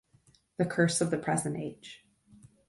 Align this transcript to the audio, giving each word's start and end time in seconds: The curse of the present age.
The 0.57 0.65
curse 0.65 0.99
of 1.01 1.11
the 1.11 1.19
present 1.19 1.57
age. 1.57 2.07